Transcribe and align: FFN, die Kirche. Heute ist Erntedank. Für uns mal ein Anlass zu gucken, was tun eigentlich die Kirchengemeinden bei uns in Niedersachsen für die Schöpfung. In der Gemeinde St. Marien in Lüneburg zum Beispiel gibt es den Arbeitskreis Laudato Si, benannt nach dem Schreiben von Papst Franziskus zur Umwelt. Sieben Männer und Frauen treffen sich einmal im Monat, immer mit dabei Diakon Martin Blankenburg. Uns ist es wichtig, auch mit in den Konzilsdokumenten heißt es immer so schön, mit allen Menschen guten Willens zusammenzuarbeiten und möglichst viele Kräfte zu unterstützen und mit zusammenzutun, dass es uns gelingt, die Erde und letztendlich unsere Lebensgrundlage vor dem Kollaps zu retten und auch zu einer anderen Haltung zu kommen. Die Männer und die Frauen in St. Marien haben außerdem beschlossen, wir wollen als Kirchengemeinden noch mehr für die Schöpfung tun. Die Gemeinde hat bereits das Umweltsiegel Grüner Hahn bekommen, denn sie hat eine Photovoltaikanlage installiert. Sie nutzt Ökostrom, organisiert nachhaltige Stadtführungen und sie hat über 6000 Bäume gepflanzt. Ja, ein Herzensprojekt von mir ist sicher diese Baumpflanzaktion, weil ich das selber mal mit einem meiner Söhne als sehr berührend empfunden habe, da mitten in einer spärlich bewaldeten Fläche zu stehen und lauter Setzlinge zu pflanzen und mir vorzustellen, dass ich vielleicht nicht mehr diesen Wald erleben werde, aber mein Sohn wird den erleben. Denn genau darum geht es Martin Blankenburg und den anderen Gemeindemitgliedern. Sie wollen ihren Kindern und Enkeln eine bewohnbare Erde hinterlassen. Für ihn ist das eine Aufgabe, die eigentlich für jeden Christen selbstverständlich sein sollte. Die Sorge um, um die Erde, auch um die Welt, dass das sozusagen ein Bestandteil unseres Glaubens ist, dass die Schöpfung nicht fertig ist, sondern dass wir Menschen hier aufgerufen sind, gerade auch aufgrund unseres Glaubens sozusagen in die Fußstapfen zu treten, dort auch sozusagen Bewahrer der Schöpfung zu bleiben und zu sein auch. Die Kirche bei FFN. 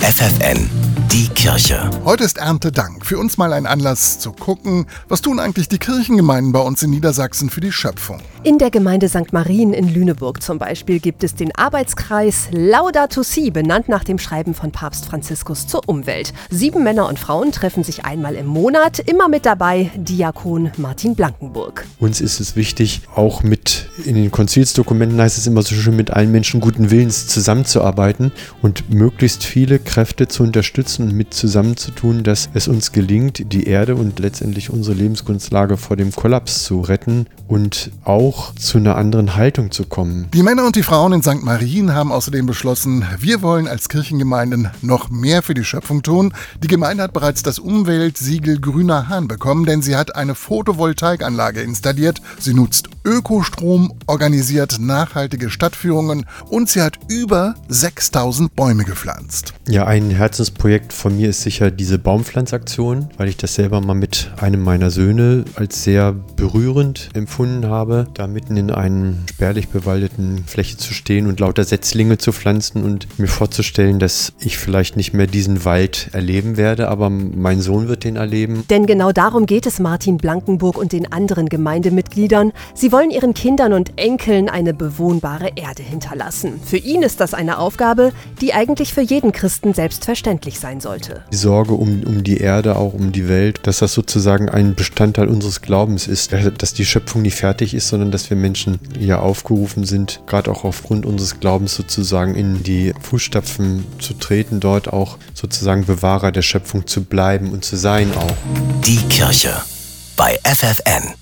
FFN, 0.00 0.70
die 1.12 1.28
Kirche. 1.28 1.90
Heute 2.06 2.24
ist 2.24 2.38
Erntedank. 2.38 3.04
Für 3.04 3.18
uns 3.18 3.36
mal 3.36 3.52
ein 3.52 3.66
Anlass 3.66 4.18
zu 4.18 4.32
gucken, 4.32 4.86
was 5.08 5.20
tun 5.20 5.38
eigentlich 5.38 5.68
die 5.68 5.76
Kirchengemeinden 5.76 6.54
bei 6.54 6.60
uns 6.60 6.82
in 6.82 6.88
Niedersachsen 6.88 7.50
für 7.50 7.60
die 7.60 7.70
Schöpfung. 7.70 8.18
In 8.42 8.56
der 8.56 8.70
Gemeinde 8.70 9.10
St. 9.10 9.34
Marien 9.34 9.74
in 9.74 9.92
Lüneburg 9.92 10.42
zum 10.42 10.58
Beispiel 10.58 11.00
gibt 11.00 11.22
es 11.22 11.34
den 11.34 11.54
Arbeitskreis 11.54 12.48
Laudato 12.50 13.22
Si, 13.22 13.50
benannt 13.50 13.90
nach 13.90 14.02
dem 14.02 14.18
Schreiben 14.18 14.54
von 14.54 14.72
Papst 14.72 15.04
Franziskus 15.04 15.66
zur 15.66 15.86
Umwelt. 15.86 16.32
Sieben 16.48 16.82
Männer 16.82 17.06
und 17.06 17.18
Frauen 17.18 17.52
treffen 17.52 17.84
sich 17.84 18.06
einmal 18.06 18.36
im 18.36 18.46
Monat, 18.46 19.00
immer 19.00 19.28
mit 19.28 19.44
dabei 19.44 19.90
Diakon 19.96 20.72
Martin 20.78 21.14
Blankenburg. 21.14 21.84
Uns 21.98 22.22
ist 22.22 22.40
es 22.40 22.56
wichtig, 22.56 23.02
auch 23.14 23.42
mit 23.42 23.79
in 24.06 24.14
den 24.14 24.30
Konzilsdokumenten 24.30 25.20
heißt 25.20 25.38
es 25.38 25.46
immer 25.46 25.62
so 25.62 25.74
schön, 25.74 25.96
mit 25.96 26.10
allen 26.10 26.32
Menschen 26.32 26.60
guten 26.60 26.90
Willens 26.90 27.26
zusammenzuarbeiten 27.26 28.32
und 28.62 28.90
möglichst 28.90 29.44
viele 29.44 29.78
Kräfte 29.78 30.28
zu 30.28 30.42
unterstützen 30.42 31.08
und 31.08 31.14
mit 31.14 31.34
zusammenzutun, 31.34 32.22
dass 32.22 32.48
es 32.54 32.68
uns 32.68 32.92
gelingt, 32.92 33.52
die 33.52 33.64
Erde 33.64 33.94
und 33.96 34.18
letztendlich 34.18 34.70
unsere 34.70 34.96
Lebensgrundlage 34.96 35.76
vor 35.76 35.96
dem 35.96 36.12
Kollaps 36.12 36.64
zu 36.64 36.80
retten 36.80 37.26
und 37.48 37.90
auch 38.04 38.54
zu 38.54 38.78
einer 38.78 38.96
anderen 38.96 39.36
Haltung 39.36 39.70
zu 39.70 39.84
kommen. 39.84 40.28
Die 40.32 40.42
Männer 40.42 40.64
und 40.66 40.76
die 40.76 40.82
Frauen 40.82 41.12
in 41.12 41.22
St. 41.22 41.42
Marien 41.42 41.94
haben 41.94 42.12
außerdem 42.12 42.46
beschlossen, 42.46 43.04
wir 43.18 43.42
wollen 43.42 43.66
als 43.66 43.88
Kirchengemeinden 43.88 44.70
noch 44.82 45.10
mehr 45.10 45.42
für 45.42 45.54
die 45.54 45.64
Schöpfung 45.64 46.02
tun. 46.02 46.32
Die 46.62 46.68
Gemeinde 46.68 47.02
hat 47.02 47.12
bereits 47.12 47.42
das 47.42 47.58
Umweltsiegel 47.58 48.60
Grüner 48.60 49.08
Hahn 49.08 49.28
bekommen, 49.28 49.66
denn 49.66 49.82
sie 49.82 49.96
hat 49.96 50.14
eine 50.14 50.34
Photovoltaikanlage 50.34 51.60
installiert. 51.60 52.20
Sie 52.38 52.54
nutzt 52.54 52.88
Ökostrom, 53.04 53.89
organisiert 54.06 54.78
nachhaltige 54.80 55.50
Stadtführungen 55.50 56.26
und 56.48 56.68
sie 56.68 56.82
hat 56.82 56.98
über 57.08 57.54
6000 57.68 58.54
Bäume 58.54 58.84
gepflanzt. 58.84 59.54
Ja, 59.68 59.86
ein 59.86 60.10
Herzensprojekt 60.10 60.92
von 60.92 61.16
mir 61.16 61.30
ist 61.30 61.42
sicher 61.42 61.70
diese 61.70 61.98
Baumpflanzaktion, 61.98 63.10
weil 63.16 63.28
ich 63.28 63.36
das 63.36 63.54
selber 63.54 63.80
mal 63.80 63.94
mit 63.94 64.30
einem 64.38 64.62
meiner 64.62 64.90
Söhne 64.90 65.44
als 65.54 65.84
sehr 65.84 66.12
berührend 66.12 67.10
empfunden 67.14 67.66
habe, 67.66 68.08
da 68.14 68.26
mitten 68.26 68.56
in 68.56 68.70
einer 68.70 69.14
spärlich 69.28 69.68
bewaldeten 69.68 70.44
Fläche 70.46 70.76
zu 70.76 70.92
stehen 70.92 71.26
und 71.26 71.40
lauter 71.40 71.64
Setzlinge 71.64 72.18
zu 72.18 72.32
pflanzen 72.32 72.84
und 72.84 73.18
mir 73.18 73.28
vorzustellen, 73.28 73.98
dass 73.98 74.32
ich 74.40 74.58
vielleicht 74.58 74.96
nicht 74.96 75.12
mehr 75.12 75.26
diesen 75.26 75.64
Wald 75.64 76.10
erleben 76.12 76.56
werde, 76.56 76.88
aber 76.88 77.10
mein 77.10 77.60
Sohn 77.60 77.88
wird 77.88 78.04
den 78.04 78.16
erleben. 78.16 78.64
Denn 78.68 78.86
genau 78.86 79.12
darum 79.12 79.46
geht 79.46 79.66
es 79.66 79.78
Martin 79.78 80.16
Blankenburg 80.16 80.76
und 80.76 80.92
den 80.92 81.10
anderen 81.10 81.48
Gemeindemitgliedern. 81.48 82.52
Sie 82.74 82.92
wollen 82.92 83.10
ihren 83.10 83.34
Kindern 83.34 83.72
und 83.72 83.79
Enkeln 83.96 84.48
eine 84.48 84.74
bewohnbare 84.74 85.52
Erde 85.56 85.82
hinterlassen. 85.82 86.60
Für 86.64 86.76
ihn 86.76 87.02
ist 87.02 87.20
das 87.20 87.34
eine 87.34 87.58
Aufgabe, 87.58 88.12
die 88.40 88.52
eigentlich 88.52 88.92
für 88.92 89.00
jeden 89.00 89.32
Christen 89.32 89.74
selbstverständlich 89.74 90.60
sein 90.60 90.80
sollte. 90.80 91.24
Die 91.32 91.36
Sorge 91.36 91.72
um, 91.72 92.02
um 92.04 92.22
die 92.22 92.38
Erde, 92.38 92.76
auch 92.76 92.92
um 92.92 93.12
die 93.12 93.28
Welt, 93.28 93.60
dass 93.66 93.78
das 93.78 93.94
sozusagen 93.94 94.48
ein 94.48 94.74
Bestandteil 94.74 95.28
unseres 95.28 95.62
Glaubens 95.62 96.06
ist, 96.06 96.32
dass 96.58 96.74
die 96.74 96.84
Schöpfung 96.84 97.22
nicht 97.22 97.36
fertig 97.36 97.74
ist, 97.74 97.88
sondern 97.88 98.10
dass 98.10 98.28
wir 98.30 98.36
Menschen 98.36 98.78
hier 98.98 99.22
aufgerufen 99.22 99.84
sind, 99.84 100.20
gerade 100.26 100.50
auch 100.50 100.64
aufgrund 100.64 101.06
unseres 101.06 101.40
Glaubens 101.40 101.74
sozusagen 101.74 102.34
in 102.34 102.62
die 102.62 102.92
Fußstapfen 103.00 103.84
zu 103.98 104.14
treten, 104.14 104.60
dort 104.60 104.92
auch 104.92 105.18
sozusagen 105.34 105.86
Bewahrer 105.86 106.32
der 106.32 106.42
Schöpfung 106.42 106.86
zu 106.86 107.04
bleiben 107.04 107.52
und 107.52 107.64
zu 107.64 107.76
sein 107.76 108.12
auch. 108.16 108.36
Die 108.84 108.98
Kirche 109.08 109.54
bei 110.16 110.38
FFN. 110.44 111.14